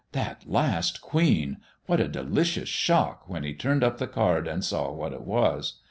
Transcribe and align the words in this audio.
That 0.13 0.45
last 0.49 0.99
queen! 0.99 1.57
What 1.85 1.99
a 1.99 2.07
delicious 2.07 2.67
shock 2.67 3.29
when 3.29 3.43
he 3.43 3.53
turned 3.53 3.83
up 3.83 3.99
the 3.99 4.07
card 4.07 4.47
and 4.47 4.65
saw 4.65 4.91
what 4.91 5.13
it 5.13 5.21
was! 5.21 5.75